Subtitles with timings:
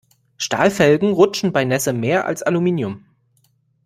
[0.37, 3.05] Stahlfelgen rutschen bei Nässe mehr als Aluminium.